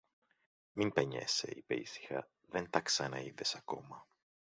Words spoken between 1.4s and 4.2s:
είπε ήσυχα, δεν τα ξαναείδες ακόμα.